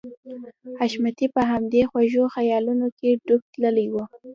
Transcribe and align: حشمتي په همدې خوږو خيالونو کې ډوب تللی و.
حشمتي 0.79 1.27
په 1.35 1.41
همدې 1.51 1.81
خوږو 1.89 2.23
خيالونو 2.35 2.87
کې 2.97 3.09
ډوب 3.25 3.41
تللی 3.53 3.87
و. 3.91 3.95